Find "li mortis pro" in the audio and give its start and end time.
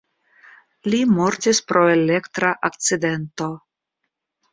0.93-1.83